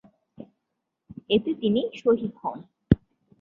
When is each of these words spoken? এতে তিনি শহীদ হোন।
এতে 1.29 1.51
তিনি 1.61 1.81
শহীদ 2.01 2.33
হোন। 2.41 2.57